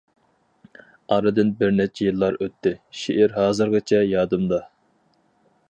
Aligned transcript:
ئارىدىن 1.15 1.51
بىر 1.59 1.75
نەچچە 1.75 2.07
يىللار 2.07 2.39
ئۆتتى، 2.45 2.73
شېئىر 3.01 3.37
ھازىرغىچە 3.39 4.01
يادىمدا. 4.15 4.63